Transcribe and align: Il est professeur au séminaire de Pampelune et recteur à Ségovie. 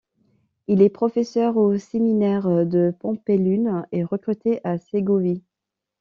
Il 0.65 0.81
est 0.81 0.89
professeur 0.89 1.57
au 1.57 1.77
séminaire 1.77 2.65
de 2.65 2.91
Pampelune 3.01 3.85
et 3.91 4.03
recteur 4.03 4.55
à 4.63 4.79
Ségovie. 4.79 5.43